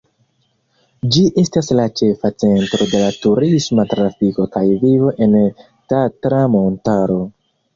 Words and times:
Ĝi 1.15 1.25
estas 1.41 1.69
la 1.79 1.85
ĉefa 2.01 2.31
centro 2.43 2.87
de 2.95 3.03
turisma 3.25 3.87
trafiko 3.93 4.49
kaj 4.57 4.65
vivo 4.87 5.13
en 5.27 5.37
Tatra-montaro. 5.95 7.21